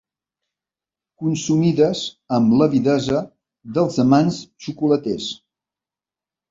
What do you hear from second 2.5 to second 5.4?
l'avidesa dels amants xocolaters.